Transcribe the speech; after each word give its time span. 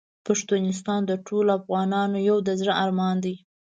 پښتونستان 0.25 1.01
د 1.05 1.11
ټولو 1.27 1.49
افغانانو 1.59 2.17
یو 2.29 2.37
د 2.47 2.49
زړه 2.59 2.73
ارمان 2.83 3.15
دی. 3.25 3.35